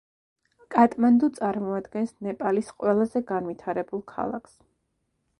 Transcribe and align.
კატმანდუ 0.75 1.27
წარმოადგენს 1.39 2.13
ნეპალის 2.27 2.71
ყველაზე 2.79 3.21
განვითარებულ 3.33 4.03
ქალაქს. 4.13 4.57